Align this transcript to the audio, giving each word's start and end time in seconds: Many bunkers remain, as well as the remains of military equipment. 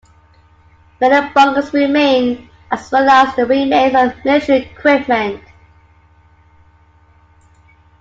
Many 0.99 1.29
bunkers 1.31 1.71
remain, 1.75 2.49
as 2.71 2.91
well 2.91 3.07
as 3.07 3.35
the 3.35 3.45
remains 3.45 3.93
of 3.93 4.25
military 4.25 4.63
equipment. 4.65 5.39